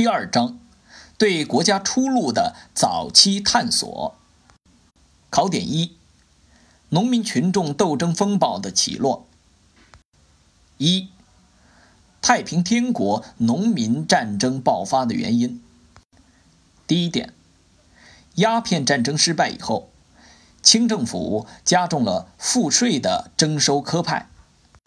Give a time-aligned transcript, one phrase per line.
[0.00, 0.58] 第二章，
[1.18, 4.16] 对国家出路的早期探索。
[5.28, 5.94] 考点一：
[6.88, 9.28] 农民群众斗争风暴的起落。
[10.78, 11.10] 一、
[12.22, 15.62] 太平天国农民战争爆发的原因。
[16.86, 17.34] 第一点，
[18.36, 19.90] 鸦片战争失败以后，
[20.62, 24.30] 清政府加重了赋税的征收科派，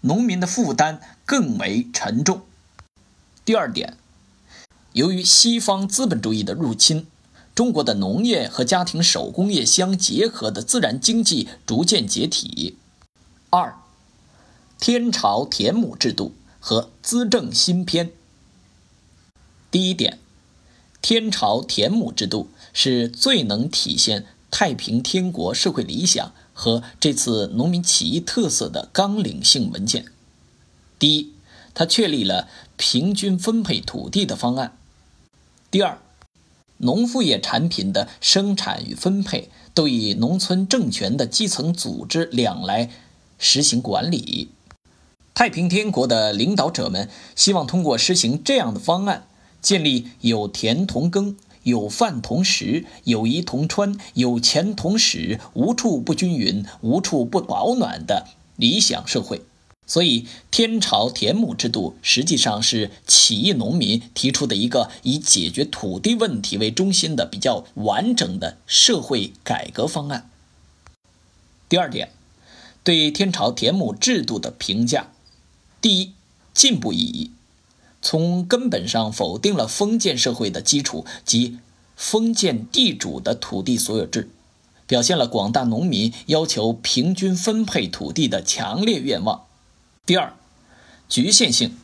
[0.00, 2.40] 农民的负担更为沉重。
[3.44, 3.98] 第二点，
[4.94, 7.08] 由于西方资本主义的入侵，
[7.52, 12.76] 中国的农业和家庭手工业相结合的自然经济逐渐解体。
[13.50, 13.76] 二，
[14.78, 18.12] 天朝田亩制度和资政新篇。
[19.72, 20.20] 第一点，
[21.02, 30.06] 天朝田亩制度是最能体现太平天国社会理想和这次农民起义特色的纲领性文件。
[31.00, 31.34] 第一。
[31.76, 34.78] 它确立了平均分配土地的方案。
[35.74, 35.98] 第二，
[36.76, 42.90] 农副业产品的生产与分配都以农村政权的基层组织两来
[43.38, 44.50] 实行管理。
[45.34, 49.26] 太平天国的领导者们希望通过实行这样的方案，
[49.60, 59.42] 建立有田同耕、有饭同食、有衣同穿、有钱同使、无处不均匀、无处不保暖的理想社会。
[59.86, 70.30] 所以，天朝田亩制度实际上是起义农民提出的一个以解决土地问题为中心的比较完整的社会改革方案。
[71.68, 72.10] 第二点，
[72.82, 75.12] 对天朝田亩制度的评价：
[75.82, 76.12] 第一，
[76.54, 77.30] 进步意义，
[78.00, 81.58] 从根本上否定了封建社会的基础及
[81.94, 84.30] 封建地主的土地所有制，
[84.86, 89.44] 表现了广大农民要求平均分配土地的强烈愿望。
[90.06, 90.34] 第二，
[91.08, 91.78] 局限性，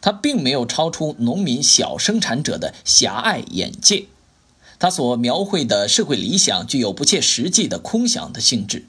[0.00, 4.06] 它并没有超出农民小生产者的狭隘眼界，
[4.78, 8.86] 它所描绘的社会理想具有不切实际的空想的性质。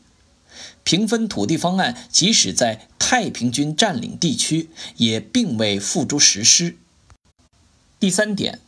[0.85, 6.77] 平分土地方案即使在太平军占领地区，也并未付诸实施。
[7.99, 8.61] 第三点，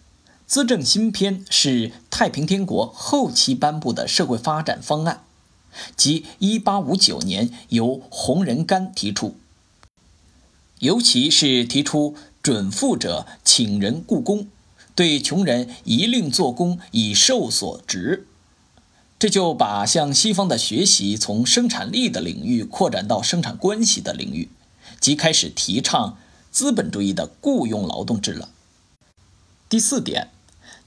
[0.45, 5.23] 资政新篇是太平天国后期颁布的社会发展方案，
[5.95, 9.37] 即1859年由洪仁玕提出。
[10.79, 14.47] 尤其是提出准富者请人雇工，
[14.93, 18.27] 对穷人一令做工以受所值，
[19.17, 24.49] 这就把向西方的学习从生产力的领域扩展到生产关系的领域，
[24.99, 26.17] 即开始提倡
[26.51, 28.49] 资本主义的雇佣劳动制了。
[29.67, 30.29] 第四点，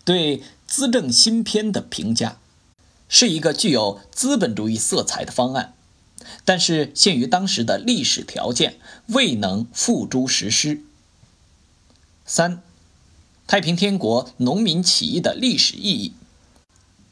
[0.05, 2.39] 对资政新篇的评价，
[3.09, 5.75] 是一个具有资本主义色彩的方案。
[6.45, 8.79] 但是，限于当时的历史条件，
[9.09, 10.83] 未能付诸实施。
[12.25, 12.63] 三、
[13.47, 16.13] 太平天国农民起义的历史意义。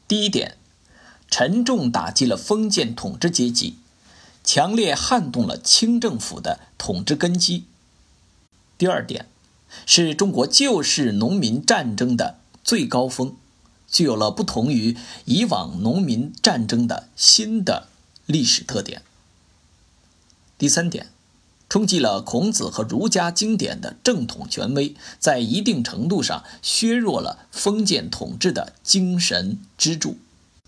[0.07, 0.57] 第一点，
[1.29, 3.77] 沉重打击了封建统治阶级，
[4.43, 7.65] 强烈撼动了清政府的统治根基。
[8.77, 9.27] 第二点，
[9.85, 13.35] 是中国旧式农民战争的最高峰，
[13.89, 14.95] 具有了不同于
[15.25, 17.89] 以往农民战争的新的。
[18.27, 19.01] 历史特点。
[20.57, 21.07] 第三点，
[21.69, 30.17] 冲击了孔子和儒家经典的正统权威，在一定程度上削弱了封建统治的精神支柱。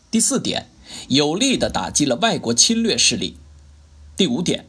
[0.09, 0.67] 第四点，
[1.09, 3.37] 有力地打击了外国侵略势力。
[4.15, 4.65] 第五点，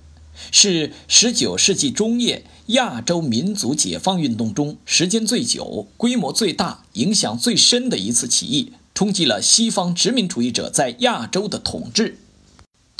[0.50, 12.18] 是十九世纪中叶亚洲民族解放运动中时间最久、规模最大、影响最深的一次起义，冲击了西方殖民主义者在亚洲的统治。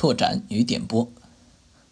[0.00, 1.12] 拓展与点拨，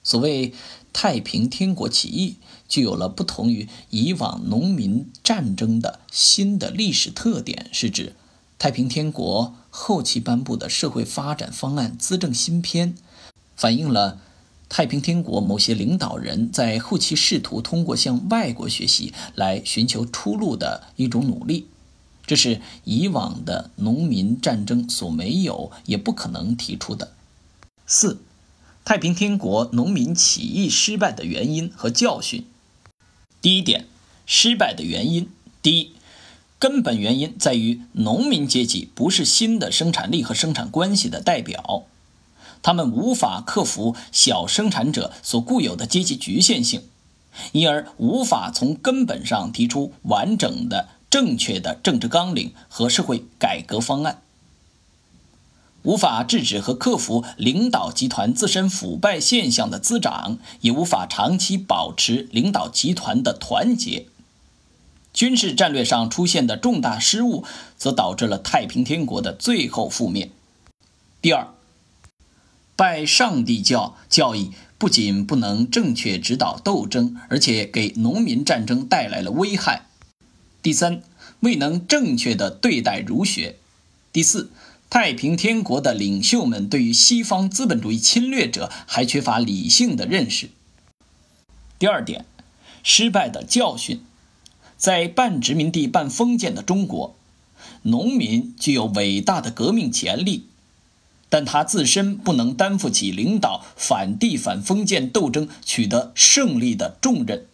[0.02, 0.54] 所谓
[0.94, 2.36] 太平天国起义，
[2.66, 8.16] 具有了不同于以往农民战争的新的历史特点，是指
[8.58, 12.94] 太平天国后期颁布的社会发展方案资政新篇，
[13.54, 14.18] 反映了
[14.70, 21.66] 太平天国某些领导人在后期试图通过向外国学习来寻求出路的一种努力，
[22.26, 27.12] 这是以往的农民战争所没有也不可能提出的。
[27.90, 28.20] 四，
[28.84, 32.44] 太平天国农民起义失败的原因和教训。
[33.40, 33.86] 第一点，
[34.26, 35.30] 失败的原因。
[35.62, 35.92] 第一，
[36.58, 41.84] 根本原因在于农民阶级不是新的生产力和生产关系的代表，
[42.60, 46.82] 他们无法克服小生产者所固有的阶级局限性，
[47.52, 54.20] 因而无法从根本上提出完整的、正确的政治纲领和社会改革方案。
[55.82, 64.06] 无法制止和克服领导集团自身腐败现象的滋长，也无法长期保持领导集团的团结。
[65.14, 67.44] 军事战略上出现的重大失误，
[67.76, 70.30] 则导致了太平天国的最后覆灭。
[71.20, 71.48] 第二，
[72.76, 79.86] 拜上帝教教义不仅不能正确指导斗争，而且给农民战争带来了危害。
[80.62, 81.02] 第三，
[81.40, 83.56] 未能正确的对待儒学。
[84.12, 84.50] 第四，
[84.90, 90.48] 太平天国的领袖们对于西方资本主义侵略者还缺乏理性的认识。
[91.78, 92.24] 第二点，
[92.82, 94.00] 失败的教训，
[94.78, 97.14] 在半殖民地半封建的中国，
[97.82, 100.46] 农民具有伟大的革命潜力，
[101.28, 107.46] 但他自身不能担负起领导反帝反封建斗争取得胜利的重任。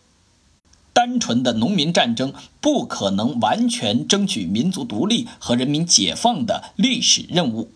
[1.04, 7.70] 单纯的农民战争不可能完全争取民族独立和人民解放的历史任务。